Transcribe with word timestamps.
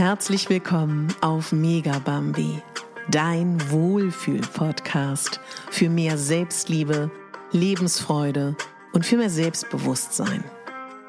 Herzlich 0.00 0.48
willkommen 0.48 1.08
auf 1.20 1.52
Megabambi, 1.52 2.62
dein 3.10 3.60
Wohlfühl-Podcast 3.70 5.40
für 5.70 5.90
mehr 5.90 6.16
Selbstliebe, 6.16 7.10
Lebensfreude 7.52 8.56
und 8.94 9.04
für 9.04 9.18
mehr 9.18 9.28
Selbstbewusstsein. 9.28 10.42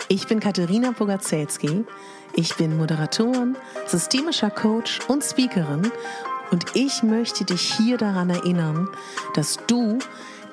Ich 0.10 0.28
bin 0.28 0.42
Katharina 0.42 0.92
Bogacelski, 0.92 1.86
ich 2.36 2.58
bin 2.58 2.76
Moderatorin, 2.76 3.56
systemischer 3.88 4.50
Coach 4.50 5.00
und 5.08 5.24
Speakerin 5.24 5.90
und 6.52 6.66
ich 6.74 7.02
möchte 7.02 7.46
dich 7.46 7.74
hier 7.74 7.96
daran 7.96 8.30
erinnern, 8.30 8.90
dass 9.36 9.58
du 9.68 10.00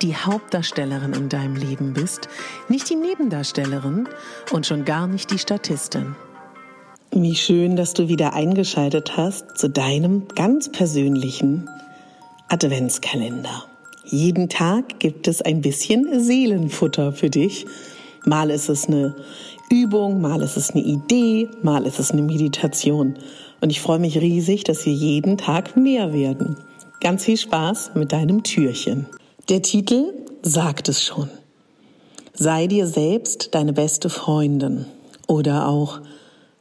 die 0.00 0.14
Hauptdarstellerin 0.14 1.12
in 1.12 1.28
deinem 1.28 1.56
Leben 1.56 1.92
bist, 1.92 2.28
nicht 2.68 2.88
die 2.88 2.94
Nebendarstellerin 2.94 4.08
und 4.52 4.64
schon 4.64 4.84
gar 4.84 5.08
nicht 5.08 5.32
die 5.32 5.40
Statistin. 5.40 6.14
Wie 7.12 7.34
schön, 7.34 7.74
dass 7.74 7.94
du 7.94 8.08
wieder 8.08 8.34
eingeschaltet 8.34 9.16
hast 9.16 9.56
zu 9.56 9.70
deinem 9.70 10.28
ganz 10.34 10.70
persönlichen 10.70 11.68
Adventskalender. 12.48 13.64
Jeden 14.04 14.50
Tag 14.50 15.00
gibt 15.00 15.26
es 15.26 15.40
ein 15.40 15.62
bisschen 15.62 16.20
Seelenfutter 16.20 17.12
für 17.12 17.30
dich. 17.30 17.64
Mal 18.26 18.50
ist 18.50 18.68
es 18.68 18.88
eine 18.88 19.16
Übung, 19.70 20.20
mal 20.20 20.42
ist 20.42 20.58
es 20.58 20.72
eine 20.72 20.82
Idee, 20.82 21.48
mal 21.62 21.86
ist 21.86 21.98
es 21.98 22.10
eine 22.10 22.22
Meditation. 22.22 23.14
Und 23.62 23.70
ich 23.70 23.80
freue 23.80 23.98
mich 23.98 24.20
riesig, 24.20 24.64
dass 24.64 24.84
wir 24.84 24.92
jeden 24.92 25.38
Tag 25.38 25.78
mehr 25.78 26.12
werden. 26.12 26.56
Ganz 27.00 27.24
viel 27.24 27.38
Spaß 27.38 27.92
mit 27.94 28.12
deinem 28.12 28.42
Türchen. 28.42 29.06
Der 29.48 29.62
Titel 29.62 30.12
sagt 30.42 30.90
es 30.90 31.02
schon. 31.02 31.30
Sei 32.34 32.66
dir 32.66 32.86
selbst 32.86 33.54
deine 33.54 33.72
beste 33.72 34.10
Freundin 34.10 34.84
oder 35.26 35.68
auch 35.68 36.00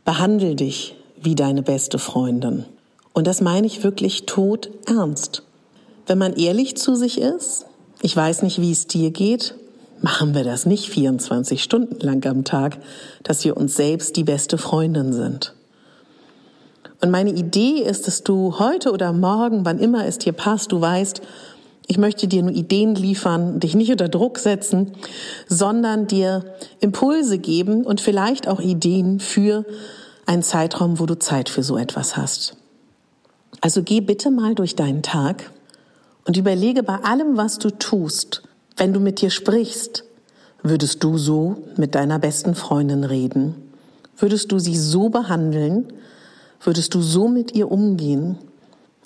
behandle 0.08 0.56
dich 0.56 0.96
wie 1.22 1.36
deine 1.36 1.64
beste 1.64 2.00
Freundin. 2.00 2.64
Und 3.12 3.28
das 3.28 3.42
meine 3.42 3.68
ich 3.68 3.84
wirklich 3.84 4.26
tot 4.26 4.70
ernst. 4.88 5.44
Wenn 6.06 6.18
man 6.18 6.32
ehrlich 6.32 6.78
zu 6.78 6.96
sich 6.96 7.20
ist, 7.20 7.66
ich 8.02 8.16
weiß 8.16 8.44
nicht, 8.44 8.62
wie 8.62 8.72
es 8.72 8.88
dir 8.88 9.12
geht, 9.12 9.56
machen 10.02 10.34
wir 10.34 10.46
das 10.46 10.66
nicht 10.66 10.88
24 10.88 11.62
Stunden 11.62 12.00
lang 12.00 12.26
am 12.26 12.46
Tag, 12.46 12.78
dass 13.24 13.44
wir 13.44 13.58
uns 13.58 13.76
selbst 13.76 14.16
die 14.16 14.24
beste 14.24 14.58
Freundin 14.58 15.12
sind. 15.12 15.54
Und 17.02 17.12
meine 17.12 17.32
Idee 17.32 17.82
ist, 17.82 18.08
dass 18.08 18.24
du 18.24 18.60
heute 18.60 18.94
oder 18.94 19.12
morgen, 19.12 19.66
wann 19.66 19.78
immer 19.78 20.06
es 20.06 20.20
dir 20.20 20.32
passt, 20.32 20.72
du 20.72 20.80
weißt, 20.80 21.22
ich 21.88 21.98
möchte 21.98 22.28
dir 22.28 22.44
nur 22.44 22.52
Ideen 22.52 22.96
liefern, 22.96 23.62
dich 23.62 23.74
nicht 23.74 23.92
unter 23.92 24.10
Druck 24.10 24.40
setzen, 24.40 24.92
sondern 25.48 26.06
dir 26.06 26.44
Impulse 26.82 27.38
geben 27.38 27.86
und 27.86 28.02
vielleicht 28.02 28.48
auch 28.48 28.60
Ideen 28.60 29.22
für 29.22 29.66
einen 30.26 30.44
Zeitraum, 30.44 31.00
wo 31.00 31.06
du 31.06 31.18
Zeit 31.18 31.48
für 31.48 31.64
so 31.64 31.78
etwas 31.78 32.18
hast. 32.18 32.58
Also 33.62 33.82
geh 33.84 34.02
bitte 34.02 34.30
mal 34.30 34.54
durch 34.54 34.76
deinen 34.76 35.02
Tag 35.02 35.50
und 36.26 36.36
überlege 36.36 36.84
bei 36.84 36.98
allem, 36.98 37.38
was 37.38 37.58
du 37.58 37.70
tust, 37.70 38.44
wenn 38.76 38.92
du 38.92 39.00
mit 39.00 39.22
dir 39.22 39.30
sprichst, 39.30 40.04
würdest 40.62 41.04
du 41.04 41.18
so 41.18 41.64
mit 41.78 41.96
deiner 41.96 42.20
besten 42.20 42.54
Freundin 42.54 43.06
reden? 43.06 43.56
Würdest 44.18 44.52
du 44.52 44.60
sie 44.60 44.76
so 44.76 45.08
behandeln? 45.08 45.94
Würdest 46.62 46.94
du 46.94 47.02
so 47.02 47.30
mit 47.30 47.56
ihr 47.56 47.72
umgehen? 47.72 48.38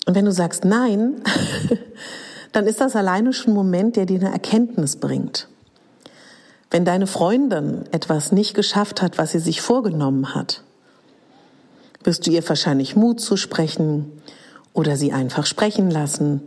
Und 0.06 0.16
wenn 0.16 0.24
du 0.24 0.32
sagst 0.32 0.64
nein, 0.64 1.22
dann 2.52 2.66
ist 2.66 2.80
das 2.80 2.94
alleine 2.94 3.32
schon 3.32 3.52
ein 3.52 3.56
Moment, 3.56 3.96
der 3.96 4.06
dir 4.06 4.20
eine 4.20 4.32
Erkenntnis 4.32 4.96
bringt. 4.96 5.48
Wenn 6.70 6.84
deine 6.84 7.06
Freundin 7.06 7.84
etwas 7.92 8.32
nicht 8.32 8.54
geschafft 8.54 9.02
hat, 9.02 9.18
was 9.18 9.32
sie 9.32 9.38
sich 9.38 9.60
vorgenommen 9.60 10.34
hat, 10.34 10.62
wirst 12.04 12.26
du 12.26 12.30
ihr 12.30 12.46
wahrscheinlich 12.48 12.96
Mut 12.96 13.20
zusprechen 13.20 14.10
oder 14.72 14.96
sie 14.96 15.12
einfach 15.12 15.46
sprechen 15.46 15.90
lassen, 15.90 16.42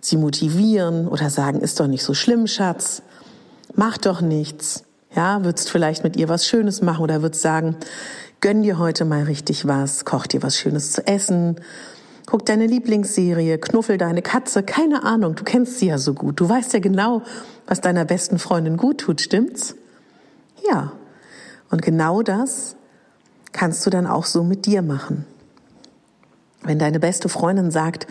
sie 0.00 0.16
motivieren 0.16 1.08
oder 1.08 1.30
sagen, 1.30 1.60
ist 1.60 1.80
doch 1.80 1.86
nicht 1.86 2.04
so 2.04 2.14
schlimm, 2.14 2.46
Schatz, 2.46 3.02
mach 3.74 3.98
doch 3.98 4.20
nichts. 4.20 4.84
Ja, 5.14 5.44
würdest 5.44 5.70
vielleicht 5.70 6.04
mit 6.04 6.16
ihr 6.16 6.28
was 6.28 6.46
Schönes 6.46 6.82
machen 6.82 7.02
oder 7.02 7.22
würdest 7.22 7.42
sagen, 7.42 7.76
gönn 8.40 8.62
dir 8.62 8.78
heute 8.78 9.04
mal 9.04 9.24
richtig 9.24 9.66
was, 9.66 10.04
koch 10.04 10.26
dir 10.26 10.42
was 10.42 10.58
Schönes 10.58 10.92
zu 10.92 11.06
essen 11.06 11.56
Guck 12.26 12.46
deine 12.46 12.66
Lieblingsserie, 12.66 13.58
knuffel 13.58 13.98
deine 13.98 14.22
Katze, 14.22 14.62
keine 14.62 15.02
Ahnung, 15.02 15.34
du 15.34 15.44
kennst 15.44 15.78
sie 15.78 15.86
ja 15.86 15.98
so 15.98 16.14
gut. 16.14 16.40
Du 16.40 16.48
weißt 16.48 16.72
ja 16.72 16.78
genau, 16.78 17.22
was 17.66 17.80
deiner 17.80 18.04
besten 18.04 18.38
Freundin 18.38 18.76
gut 18.76 19.02
tut, 19.02 19.20
stimmt's? 19.20 19.74
Ja. 20.68 20.92
Und 21.70 21.82
genau 21.82 22.22
das 22.22 22.76
kannst 23.52 23.84
du 23.84 23.90
dann 23.90 24.06
auch 24.06 24.24
so 24.24 24.42
mit 24.42 24.66
dir 24.66 24.82
machen. 24.82 25.26
Wenn 26.62 26.78
deine 26.78 26.98
beste 26.98 27.28
Freundin 27.28 27.70
sagt, 27.70 28.06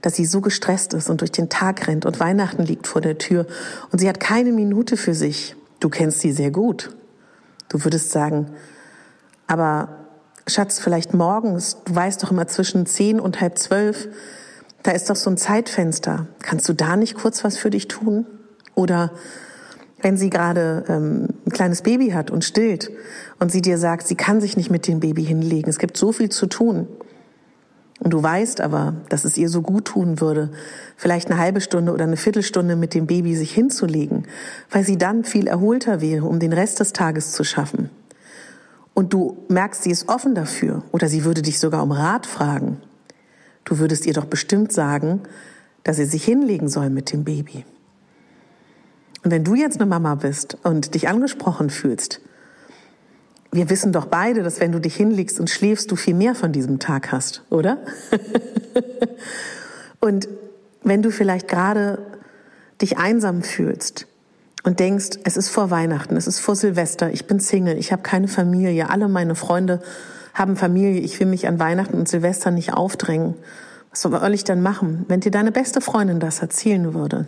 dass 0.00 0.16
sie 0.16 0.24
so 0.24 0.40
gestresst 0.40 0.92
ist 0.92 1.08
und 1.08 1.20
durch 1.20 1.30
den 1.30 1.48
Tag 1.48 1.86
rennt 1.86 2.04
und 2.04 2.18
Weihnachten 2.18 2.64
liegt 2.64 2.88
vor 2.88 3.00
der 3.00 3.18
Tür 3.18 3.46
und 3.92 4.00
sie 4.00 4.08
hat 4.08 4.18
keine 4.18 4.50
Minute 4.50 4.96
für 4.96 5.14
sich, 5.14 5.54
du 5.78 5.88
kennst 5.88 6.20
sie 6.20 6.32
sehr 6.32 6.50
gut. 6.50 6.94
Du 7.68 7.84
würdest 7.84 8.10
sagen, 8.10 8.48
aber 9.46 10.01
Schatz, 10.46 10.80
vielleicht 10.80 11.14
morgens, 11.14 11.78
du 11.84 11.94
weißt 11.94 12.22
doch 12.22 12.32
immer 12.32 12.48
zwischen 12.48 12.84
zehn 12.86 13.20
und 13.20 13.40
halb 13.40 13.58
zwölf, 13.58 14.08
da 14.82 14.90
ist 14.90 15.08
doch 15.08 15.16
so 15.16 15.30
ein 15.30 15.36
Zeitfenster. 15.36 16.26
Kannst 16.40 16.68
du 16.68 16.72
da 16.72 16.96
nicht 16.96 17.14
kurz 17.14 17.44
was 17.44 17.56
für 17.56 17.70
dich 17.70 17.86
tun? 17.86 18.26
Oder 18.74 19.12
wenn 20.00 20.16
sie 20.16 20.30
gerade 20.30 20.84
ähm, 20.88 21.28
ein 21.46 21.52
kleines 21.52 21.82
Baby 21.82 22.10
hat 22.10 22.32
und 22.32 22.44
stillt 22.44 22.90
und 23.38 23.52
sie 23.52 23.62
dir 23.62 23.78
sagt, 23.78 24.08
sie 24.08 24.16
kann 24.16 24.40
sich 24.40 24.56
nicht 24.56 24.70
mit 24.70 24.88
dem 24.88 24.98
Baby 24.98 25.24
hinlegen, 25.24 25.70
es 25.70 25.78
gibt 25.78 25.96
so 25.96 26.10
viel 26.10 26.28
zu 26.28 26.46
tun. 26.46 26.88
Und 28.00 28.12
du 28.12 28.20
weißt 28.20 28.60
aber, 28.62 28.96
dass 29.10 29.24
es 29.24 29.36
ihr 29.36 29.48
so 29.48 29.62
gut 29.62 29.84
tun 29.84 30.20
würde, 30.20 30.50
vielleicht 30.96 31.30
eine 31.30 31.38
halbe 31.38 31.60
Stunde 31.60 31.92
oder 31.92 32.02
eine 32.02 32.16
Viertelstunde 32.16 32.74
mit 32.74 32.94
dem 32.94 33.06
Baby 33.06 33.36
sich 33.36 33.52
hinzulegen, 33.54 34.26
weil 34.72 34.82
sie 34.82 34.98
dann 34.98 35.22
viel 35.22 35.46
erholter 35.46 36.00
wäre, 36.00 36.26
um 36.26 36.40
den 36.40 36.52
Rest 36.52 36.80
des 36.80 36.92
Tages 36.92 37.30
zu 37.30 37.44
schaffen 37.44 37.90
und 38.94 39.12
du 39.12 39.44
merkst, 39.48 39.82
sie 39.82 39.90
ist 39.90 40.08
offen 40.08 40.34
dafür 40.34 40.82
oder 40.92 41.08
sie 41.08 41.24
würde 41.24 41.42
dich 41.42 41.58
sogar 41.58 41.82
um 41.82 41.92
Rat 41.92 42.26
fragen, 42.26 42.80
du 43.64 43.78
würdest 43.78 44.06
ihr 44.06 44.12
doch 44.12 44.26
bestimmt 44.26 44.72
sagen, 44.72 45.22
dass 45.84 45.96
sie 45.96 46.04
sich 46.04 46.24
hinlegen 46.24 46.68
soll 46.68 46.90
mit 46.90 47.12
dem 47.12 47.24
Baby. 47.24 47.64
Und 49.24 49.30
wenn 49.30 49.44
du 49.44 49.54
jetzt 49.54 49.80
eine 49.80 49.88
Mama 49.88 50.16
bist 50.16 50.56
und 50.62 50.94
dich 50.94 51.08
angesprochen 51.08 51.70
fühlst, 51.70 52.20
wir 53.52 53.68
wissen 53.68 53.92
doch 53.92 54.06
beide, 54.06 54.42
dass 54.42 54.60
wenn 54.60 54.72
du 54.72 54.80
dich 54.80 54.96
hinlegst 54.96 55.38
und 55.38 55.50
schläfst, 55.50 55.90
du 55.90 55.96
viel 55.96 56.14
mehr 56.14 56.34
von 56.34 56.52
diesem 56.52 56.78
Tag 56.78 57.12
hast, 57.12 57.42
oder? 57.50 57.78
und 60.00 60.26
wenn 60.82 61.02
du 61.02 61.10
vielleicht 61.10 61.48
gerade 61.48 61.98
dich 62.80 62.96
einsam 62.96 63.42
fühlst, 63.42 64.06
und 64.62 64.80
denkst, 64.80 65.18
es 65.24 65.36
ist 65.36 65.48
vor 65.48 65.70
Weihnachten, 65.70 66.16
es 66.16 66.26
ist 66.26 66.38
vor 66.38 66.56
Silvester, 66.56 67.10
ich 67.10 67.26
bin 67.26 67.40
Single, 67.40 67.76
ich 67.76 67.92
habe 67.92 68.02
keine 68.02 68.28
Familie, 68.28 68.90
alle 68.90 69.08
meine 69.08 69.34
Freunde 69.34 69.82
haben 70.34 70.56
Familie, 70.56 71.00
ich 71.00 71.18
will 71.20 71.26
mich 71.26 71.46
an 71.46 71.58
Weihnachten 71.58 71.98
und 71.98 72.08
Silvester 72.08 72.50
nicht 72.50 72.72
aufdrängen. 72.72 73.34
Was 73.90 74.02
soll 74.02 74.34
ich 74.34 74.44
dann 74.44 74.62
machen, 74.62 75.04
wenn 75.08 75.20
dir 75.20 75.30
deine 75.30 75.52
beste 75.52 75.80
Freundin 75.80 76.20
das 76.20 76.40
erzählen 76.40 76.94
würde? 76.94 77.26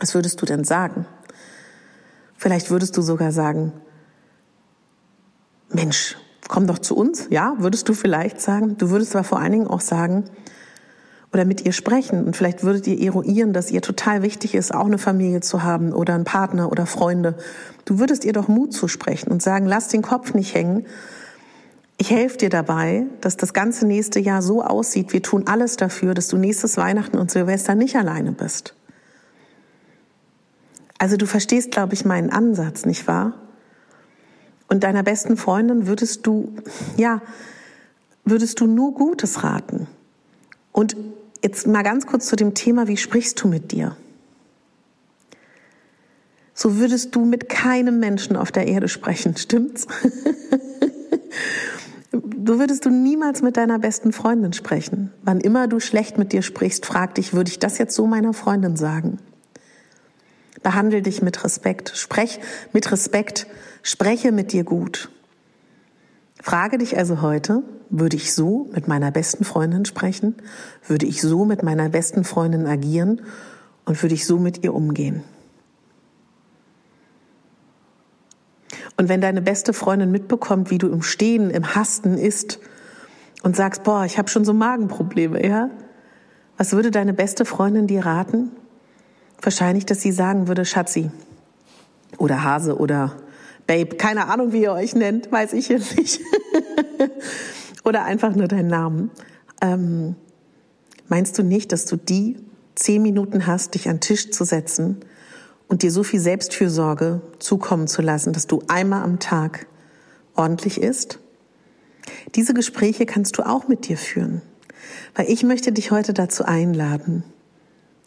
Was 0.00 0.14
würdest 0.14 0.42
du 0.42 0.46
denn 0.46 0.64
sagen? 0.64 1.06
Vielleicht 2.36 2.70
würdest 2.70 2.96
du 2.96 3.02
sogar 3.02 3.32
sagen, 3.32 3.72
Mensch, 5.70 6.16
komm 6.48 6.66
doch 6.66 6.78
zu 6.78 6.96
uns. 6.96 7.28
Ja, 7.30 7.54
würdest 7.58 7.88
du 7.88 7.94
vielleicht 7.94 8.40
sagen. 8.40 8.76
Du 8.76 8.90
würdest 8.90 9.14
aber 9.14 9.24
vor 9.24 9.38
allen 9.38 9.52
Dingen 9.52 9.66
auch 9.66 9.80
sagen, 9.80 10.24
oder 11.32 11.44
mit 11.44 11.64
ihr 11.64 11.72
sprechen. 11.72 12.24
Und 12.24 12.36
vielleicht 12.36 12.62
würdet 12.62 12.86
ihr 12.86 13.00
eruieren, 13.00 13.52
dass 13.52 13.70
ihr 13.70 13.82
total 13.82 14.22
wichtig 14.22 14.54
ist, 14.54 14.74
auch 14.74 14.86
eine 14.86 14.98
Familie 14.98 15.40
zu 15.40 15.62
haben 15.62 15.92
oder 15.92 16.14
einen 16.14 16.24
Partner 16.24 16.70
oder 16.70 16.86
Freunde. 16.86 17.34
Du 17.84 17.98
würdest 17.98 18.24
ihr 18.24 18.32
doch 18.32 18.48
Mut 18.48 18.72
zusprechen 18.72 19.30
und 19.30 19.42
sagen, 19.42 19.66
lass 19.66 19.88
den 19.88 20.02
Kopf 20.02 20.34
nicht 20.34 20.54
hängen. 20.54 20.86
Ich 21.98 22.10
helfe 22.10 22.38
dir 22.38 22.48
dabei, 22.48 23.06
dass 23.20 23.36
das 23.36 23.52
ganze 23.52 23.86
nächste 23.86 24.20
Jahr 24.20 24.42
so 24.42 24.62
aussieht. 24.64 25.12
Wir 25.12 25.22
tun 25.22 25.46
alles 25.46 25.76
dafür, 25.76 26.14
dass 26.14 26.28
du 26.28 26.38
nächstes 26.38 26.76
Weihnachten 26.76 27.18
und 27.18 27.30
Silvester 27.30 27.74
nicht 27.74 27.96
alleine 27.96 28.32
bist. 28.32 28.74
Also 30.98 31.16
du 31.16 31.26
verstehst, 31.26 31.70
glaube 31.70 31.94
ich, 31.94 32.04
meinen 32.04 32.30
Ansatz, 32.30 32.84
nicht 32.86 33.06
wahr? 33.06 33.34
Und 34.68 34.84
deiner 34.84 35.02
besten 35.02 35.36
Freundin 35.36 35.86
würdest 35.86 36.26
du, 36.26 36.54
ja, 36.96 37.22
würdest 38.24 38.60
du 38.60 38.66
nur 38.66 38.94
Gutes 38.94 39.42
raten. 39.42 39.86
Und 40.72 40.96
Jetzt 41.42 41.66
mal 41.66 41.82
ganz 41.82 42.06
kurz 42.06 42.26
zu 42.26 42.36
dem 42.36 42.54
Thema, 42.54 42.86
wie 42.86 42.96
sprichst 42.96 43.42
du 43.42 43.48
mit 43.48 43.72
dir? 43.72 43.96
So 46.52 46.76
würdest 46.76 47.16
du 47.16 47.24
mit 47.24 47.48
keinem 47.48 47.98
Menschen 47.98 48.36
auf 48.36 48.52
der 48.52 48.68
Erde 48.68 48.88
sprechen, 48.88 49.36
stimmt's? 49.36 49.86
du 52.12 52.58
würdest 52.58 52.84
du 52.84 52.90
niemals 52.90 53.40
mit 53.40 53.56
deiner 53.56 53.78
besten 53.78 54.12
Freundin 54.12 54.52
sprechen. 54.52 55.12
Wann 55.22 55.40
immer 55.40 55.68
du 55.68 55.80
schlecht 55.80 56.18
mit 56.18 56.32
dir 56.32 56.42
sprichst, 56.42 56.84
frag 56.84 57.14
dich, 57.14 57.32
würde 57.32 57.50
ich 57.50 57.58
das 57.58 57.78
jetzt 57.78 57.94
so 57.94 58.06
meiner 58.06 58.34
Freundin 58.34 58.76
sagen? 58.76 59.18
Behandle 60.62 61.00
dich 61.00 61.22
mit 61.22 61.42
Respekt, 61.42 61.92
sprech 61.94 62.38
mit 62.74 62.92
Respekt, 62.92 63.46
spreche 63.82 64.30
mit 64.30 64.52
dir 64.52 64.64
gut. 64.64 65.10
Frage 66.42 66.78
dich 66.78 66.96
also 66.96 67.20
heute, 67.20 67.62
würde 67.90 68.16
ich 68.16 68.34
so 68.34 68.68
mit 68.72 68.88
meiner 68.88 69.10
besten 69.10 69.44
Freundin 69.44 69.84
sprechen? 69.84 70.36
Würde 70.86 71.06
ich 71.06 71.20
so 71.20 71.44
mit 71.44 71.62
meiner 71.62 71.88
besten 71.88 72.24
Freundin 72.24 72.66
agieren? 72.66 73.22
Und 73.84 74.02
würde 74.02 74.14
ich 74.14 74.26
so 74.26 74.38
mit 74.38 74.64
ihr 74.64 74.74
umgehen? 74.74 75.22
Und 78.96 79.08
wenn 79.08 79.20
deine 79.20 79.42
beste 79.42 79.72
Freundin 79.72 80.10
mitbekommt, 80.10 80.70
wie 80.70 80.78
du 80.78 80.88
im 80.88 81.02
Stehen, 81.02 81.50
im 81.50 81.74
Hasten 81.74 82.18
isst 82.18 82.58
und 83.42 83.56
sagst, 83.56 83.82
boah, 83.82 84.04
ich 84.04 84.18
habe 84.18 84.28
schon 84.28 84.44
so 84.44 84.52
Magenprobleme, 84.52 85.44
ja? 85.46 85.70
Was 86.56 86.72
würde 86.72 86.90
deine 86.90 87.14
beste 87.14 87.46
Freundin 87.46 87.86
dir 87.86 88.04
raten? 88.04 88.50
Wahrscheinlich, 89.40 89.86
dass 89.86 90.02
sie 90.02 90.12
sagen 90.12 90.48
würde, 90.48 90.66
Schatzi 90.66 91.10
oder 92.18 92.44
Hase 92.44 92.76
oder 92.76 93.16
Babe, 93.70 93.94
keine 93.94 94.26
Ahnung, 94.26 94.52
wie 94.52 94.62
ihr 94.62 94.72
euch 94.72 94.96
nennt, 94.96 95.30
weiß 95.30 95.52
ich 95.52 95.68
jetzt 95.68 95.96
nicht. 95.96 96.20
oder 97.84 98.02
einfach 98.02 98.34
nur 98.34 98.48
deinen 98.48 98.66
Namen. 98.66 99.12
Ähm, 99.62 100.16
meinst 101.08 101.38
du 101.38 101.44
nicht, 101.44 101.70
dass 101.70 101.84
du 101.84 101.94
die 101.94 102.36
zehn 102.74 103.00
Minuten 103.00 103.46
hast, 103.46 103.74
dich 103.74 103.88
an 103.88 103.98
den 103.98 104.00
Tisch 104.00 104.32
zu 104.32 104.42
setzen 104.42 105.04
und 105.68 105.84
dir 105.84 105.92
so 105.92 106.02
viel 106.02 106.18
Selbstfürsorge 106.18 107.20
zukommen 107.38 107.86
zu 107.86 108.02
lassen, 108.02 108.32
dass 108.32 108.48
du 108.48 108.60
einmal 108.66 109.04
am 109.04 109.20
Tag 109.20 109.68
ordentlich 110.34 110.82
isst? 110.82 111.20
Diese 112.34 112.54
Gespräche 112.54 113.06
kannst 113.06 113.38
du 113.38 113.46
auch 113.46 113.68
mit 113.68 113.86
dir 113.86 113.96
führen, 113.96 114.42
weil 115.14 115.30
ich 115.30 115.44
möchte 115.44 115.70
dich 115.70 115.92
heute 115.92 116.12
dazu 116.12 116.44
einladen, 116.44 117.22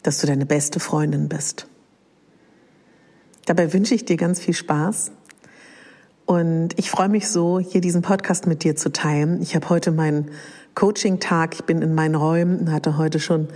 dass 0.02 0.20
du 0.20 0.26
deine 0.26 0.44
beste 0.44 0.78
Freundin 0.78 1.30
bist. 1.30 1.68
Dabei 3.46 3.72
wünsche 3.72 3.94
ich 3.94 4.04
dir 4.04 4.18
ganz 4.18 4.40
viel 4.40 4.52
Spaß 4.52 5.10
und 6.26 6.70
ich 6.76 6.90
freue 6.90 7.08
mich 7.08 7.28
so, 7.28 7.58
hier 7.58 7.80
diesen 7.80 8.02
Podcast 8.02 8.46
mit 8.46 8.64
dir 8.64 8.76
zu 8.76 8.90
teilen. 8.90 9.42
Ich 9.42 9.54
habe 9.54 9.68
heute 9.68 9.90
meinen 9.90 10.30
Coaching-Tag. 10.74 11.54
Ich 11.54 11.64
bin 11.64 11.82
in 11.82 11.94
meinen 11.94 12.14
Räumen 12.14 12.72
hatte 12.72 12.96
heute 12.96 13.20
schon 13.20 13.48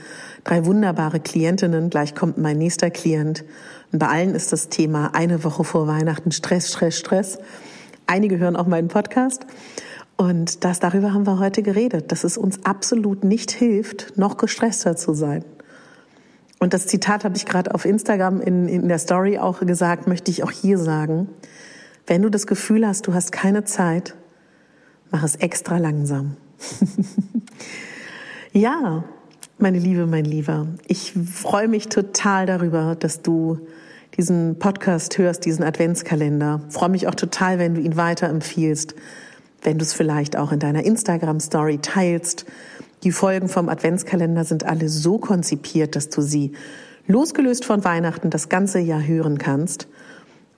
drei 0.44 0.66
wunderbare 0.66 1.18
Klientinnen. 1.18 1.90
Gleich 1.90 2.14
kommt 2.14 2.38
mein 2.38 2.58
nächster 2.58 2.90
Klient. 2.90 3.44
Und 3.90 3.98
bei 3.98 4.08
allen 4.08 4.34
ist 4.34 4.52
das 4.52 4.68
Thema 4.68 5.14
eine 5.14 5.44
Woche 5.44 5.64
vor 5.64 5.86
Weihnachten 5.86 6.30
Stress, 6.30 6.68
Stress, 6.68 6.98
Stress. 6.98 7.38
Einige 8.06 8.38
hören 8.38 8.56
auch 8.56 8.66
meinen 8.66 8.88
Podcast. 8.88 9.46
Und 10.16 10.64
das, 10.64 10.80
darüber 10.80 11.14
haben 11.14 11.26
wir 11.26 11.38
heute 11.38 11.62
geredet, 11.62 12.12
dass 12.12 12.24
es 12.24 12.36
uns 12.36 12.64
absolut 12.64 13.24
nicht 13.24 13.50
hilft, 13.50 14.18
noch 14.18 14.36
gestresster 14.36 14.96
zu 14.96 15.14
sein. 15.14 15.44
Und 16.58 16.74
das 16.74 16.86
Zitat 16.86 17.24
habe 17.24 17.36
ich 17.36 17.46
gerade 17.46 17.72
auf 17.74 17.84
Instagram 17.84 18.40
in, 18.40 18.68
in 18.68 18.88
der 18.88 18.98
Story 18.98 19.38
auch 19.38 19.60
gesagt, 19.60 20.06
möchte 20.06 20.30
ich 20.30 20.42
auch 20.42 20.50
hier 20.50 20.76
sagen. 20.76 21.28
Wenn 22.08 22.22
du 22.22 22.30
das 22.30 22.46
Gefühl 22.46 22.86
hast, 22.86 23.06
du 23.06 23.12
hast 23.12 23.32
keine 23.32 23.64
Zeit, 23.64 24.14
mach 25.10 25.22
es 25.22 25.36
extra 25.36 25.76
langsam. 25.76 26.38
ja, 28.54 29.04
meine 29.58 29.78
Liebe, 29.78 30.06
mein 30.06 30.24
Lieber, 30.24 30.68
ich 30.86 31.12
freue 31.12 31.68
mich 31.68 31.90
total 31.90 32.46
darüber, 32.46 32.96
dass 32.98 33.20
du 33.20 33.58
diesen 34.16 34.58
Podcast 34.58 35.18
hörst, 35.18 35.44
diesen 35.44 35.62
Adventskalender. 35.62 36.62
Freue 36.70 36.88
mich 36.88 37.06
auch 37.08 37.14
total, 37.14 37.58
wenn 37.58 37.74
du 37.74 37.82
ihn 37.82 37.98
weiterempfiehlst, 37.98 38.94
wenn 39.60 39.76
du 39.76 39.84
es 39.84 39.92
vielleicht 39.92 40.34
auch 40.34 40.50
in 40.50 40.60
deiner 40.60 40.84
Instagram-Story 40.84 41.80
teilst. 41.82 42.46
Die 43.02 43.12
Folgen 43.12 43.50
vom 43.50 43.68
Adventskalender 43.68 44.44
sind 44.44 44.64
alle 44.64 44.88
so 44.88 45.18
konzipiert, 45.18 45.94
dass 45.94 46.08
du 46.08 46.22
sie 46.22 46.52
losgelöst 47.06 47.66
von 47.66 47.84
Weihnachten 47.84 48.30
das 48.30 48.48
ganze 48.48 48.78
Jahr 48.78 49.06
hören 49.06 49.36
kannst. 49.36 49.88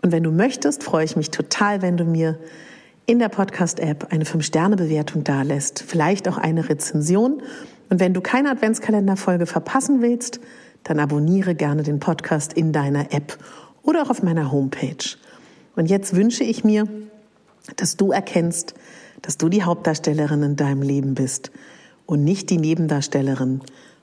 Und 0.02 0.12
wenn 0.12 0.22
du 0.22 0.30
möchtest, 0.30 0.82
freue 0.82 1.04
ich 1.04 1.16
mich 1.16 1.30
total, 1.30 1.82
wenn 1.82 1.96
du 1.96 2.04
mir 2.04 2.38
in 3.06 3.18
der 3.18 3.28
Podcast-App 3.28 4.12
eine 4.12 4.24
5-Sterne-Bewertung 4.24 5.24
dalässt, 5.24 5.82
vielleicht 5.82 6.28
auch 6.28 6.38
eine 6.38 6.68
Rezension. 6.68 7.42
Und 7.88 8.00
wenn 8.00 8.14
du 8.14 8.20
keine 8.20 8.50
Adventskalenderfolge 8.50 9.46
verpassen 9.46 10.00
willst, 10.00 10.40
dann 10.84 11.00
abonniere 11.00 11.54
gerne 11.54 11.82
den 11.82 12.00
Podcast 12.00 12.52
in 12.52 12.72
deiner 12.72 13.12
App 13.12 13.36
oder 13.82 14.02
auch 14.02 14.10
auf 14.10 14.22
meiner 14.22 14.52
Homepage. 14.52 15.16
Und 15.76 15.86
jetzt 15.86 16.14
wünsche 16.14 16.44
ich 16.44 16.64
mir, 16.64 16.86
dass 17.76 17.96
du 17.96 18.12
erkennst, 18.12 18.74
dass 19.22 19.36
du 19.36 19.48
die 19.48 19.64
Hauptdarstellerin 19.64 20.42
in 20.42 20.56
deinem 20.56 20.82
Leben 20.82 21.14
bist 21.14 21.50
und 22.06 22.24
nicht 22.24 22.48
die 22.50 22.58
Nebendarstellerin 22.58 23.60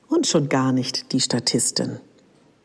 und 0.08 0.28
schon 0.28 0.50
gar 0.50 0.72
nicht 0.72 1.12
die 1.12 1.22
Statistin. 1.22 2.00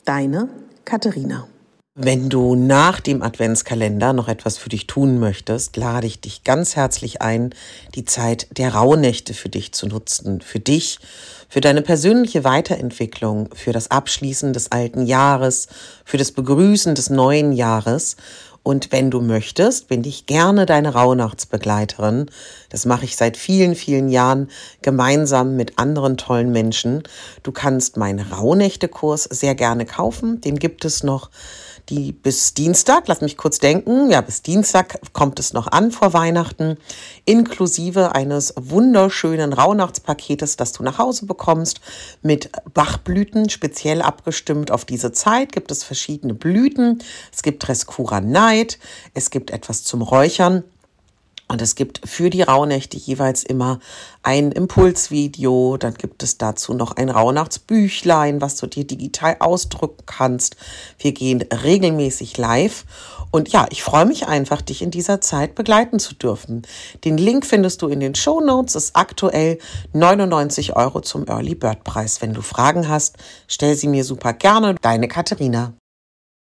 Deine 0.04 0.48
Katharina. 0.84 1.46
Wenn 1.94 2.30
du 2.30 2.54
nach 2.54 3.00
dem 3.00 3.20
Adventskalender 3.20 4.14
noch 4.14 4.26
etwas 4.26 4.56
für 4.56 4.70
dich 4.70 4.86
tun 4.86 5.20
möchtest, 5.20 5.76
lade 5.76 6.06
ich 6.06 6.22
dich 6.22 6.42
ganz 6.42 6.74
herzlich 6.74 7.20
ein, 7.20 7.54
die 7.94 8.06
Zeit 8.06 8.46
der 8.56 8.72
Rauhnächte 8.72 9.34
für 9.34 9.50
dich 9.50 9.72
zu 9.72 9.86
nutzen. 9.86 10.40
Für 10.40 10.58
dich, 10.58 11.00
für 11.50 11.60
deine 11.60 11.82
persönliche 11.82 12.44
Weiterentwicklung, 12.44 13.50
für 13.54 13.72
das 13.72 13.90
Abschließen 13.90 14.54
des 14.54 14.72
alten 14.72 15.04
Jahres, 15.04 15.68
für 16.06 16.16
das 16.16 16.32
Begrüßen 16.32 16.94
des 16.94 17.10
neuen 17.10 17.52
Jahres. 17.52 18.16
Und 18.62 18.92
wenn 18.92 19.10
du 19.10 19.20
möchtest, 19.20 19.88
bin 19.88 20.04
ich 20.04 20.26
gerne 20.26 20.66
deine 20.66 20.94
Rauhnachtsbegleiterin. 20.94 22.30
Das 22.68 22.86
mache 22.86 23.04
ich 23.04 23.16
seit 23.16 23.36
vielen, 23.36 23.74
vielen 23.74 24.08
Jahren 24.08 24.48
gemeinsam 24.82 25.56
mit 25.56 25.78
anderen 25.78 26.16
tollen 26.16 26.52
Menschen. 26.52 27.02
Du 27.42 27.50
kannst 27.50 27.96
meinen 27.96 28.20
Rauhnächte-Kurs 28.20 29.24
sehr 29.24 29.56
gerne 29.56 29.84
kaufen. 29.84 30.40
Den 30.40 30.58
gibt 30.58 30.84
es 30.84 31.02
noch 31.02 31.30
die 31.88 32.12
bis 32.12 32.54
Dienstag, 32.54 33.08
lass 33.08 33.20
mich 33.20 33.36
kurz 33.36 33.58
denken, 33.58 34.10
ja, 34.10 34.20
bis 34.20 34.42
Dienstag 34.42 35.00
kommt 35.12 35.38
es 35.38 35.52
noch 35.52 35.66
an 35.66 35.90
vor 35.90 36.12
Weihnachten, 36.12 36.76
inklusive 37.24 38.14
eines 38.14 38.54
wunderschönen 38.56 39.52
Rauhnachtspaketes, 39.52 40.56
das 40.56 40.72
du 40.72 40.82
nach 40.82 40.98
Hause 40.98 41.26
bekommst, 41.26 41.80
mit 42.22 42.50
Bachblüten, 42.72 43.50
speziell 43.50 44.00
abgestimmt 44.00 44.70
auf 44.70 44.84
diese 44.84 45.12
Zeit, 45.12 45.52
gibt 45.52 45.70
es 45.70 45.82
verschiedene 45.82 46.34
Blüten, 46.34 47.02
es 47.32 47.42
gibt 47.42 47.68
Rescura 47.68 48.20
Night, 48.20 48.51
es 49.14 49.30
gibt 49.30 49.50
etwas 49.50 49.84
zum 49.84 50.02
Räuchern 50.02 50.64
und 51.52 51.60
es 51.60 51.74
gibt 51.74 52.00
für 52.08 52.30
die 52.30 52.40
Rauhnächte 52.40 52.96
jeweils 52.96 53.42
immer 53.42 53.78
ein 54.22 54.52
Impulsvideo. 54.52 55.76
Dann 55.76 55.92
gibt 55.92 56.22
es 56.22 56.38
dazu 56.38 56.72
noch 56.72 56.92
ein 56.96 57.10
Rauhnachtsbüchlein, 57.10 58.40
was 58.40 58.56
du 58.56 58.66
dir 58.66 58.86
digital 58.86 59.36
ausdrücken 59.38 60.06
kannst. 60.06 60.56
Wir 60.98 61.12
gehen 61.12 61.42
regelmäßig 61.42 62.38
live. 62.38 62.86
Und 63.30 63.50
ja, 63.50 63.66
ich 63.68 63.82
freue 63.82 64.06
mich 64.06 64.28
einfach, 64.28 64.62
dich 64.62 64.80
in 64.80 64.90
dieser 64.90 65.20
Zeit 65.20 65.54
begleiten 65.54 65.98
zu 65.98 66.14
dürfen. 66.14 66.62
Den 67.04 67.18
Link 67.18 67.44
findest 67.44 67.82
du 67.82 67.88
in 67.88 68.00
den 68.00 68.14
Show 68.14 68.40
Notes. 68.40 68.74
Ist 68.74 68.96
aktuell 68.96 69.58
99 69.92 70.74
Euro 70.74 71.02
zum 71.02 71.28
Early 71.28 71.54
Bird 71.54 71.84
Preis. 71.84 72.22
Wenn 72.22 72.32
du 72.32 72.40
Fragen 72.40 72.88
hast, 72.88 73.18
stell 73.46 73.74
sie 73.74 73.88
mir 73.88 74.04
super 74.04 74.32
gerne. 74.32 74.76
Deine 74.80 75.06
Katharina. 75.06 75.74